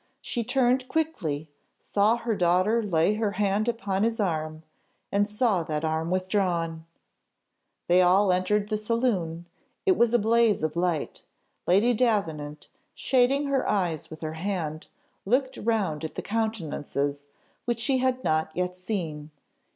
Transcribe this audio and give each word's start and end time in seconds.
She 0.19 0.43
turned 0.43 0.87
quickly, 0.87 1.47
saw 1.77 2.17
her 2.17 2.35
daughter 2.35 2.81
lay 2.81 3.13
her 3.13 3.33
hand 3.33 3.67
upon 3.69 4.01
his 4.01 4.19
arm, 4.19 4.63
and 5.11 5.29
saw 5.29 5.61
that 5.61 5.85
arm 5.85 6.09
withdrawn! 6.09 6.87
They 7.87 8.01
all 8.01 8.31
entered 8.33 8.69
the 8.69 8.79
saloon 8.79 9.45
it 9.85 9.95
was 9.95 10.11
a 10.15 10.17
blaze 10.17 10.63
of 10.63 10.75
light; 10.75 11.21
Lady 11.67 11.93
Davenant, 11.93 12.67
shading 12.95 13.45
her 13.45 13.69
eyes 13.69 14.09
with 14.09 14.21
her 14.21 14.33
hand, 14.41 14.87
looked 15.23 15.57
round 15.57 16.03
at 16.03 16.15
the 16.15 16.23
countenances, 16.23 17.27
which 17.65 17.77
she 17.79 17.99
had 17.99 18.23
not 18.23 18.49
yet 18.55 18.75
seen. 18.75 19.29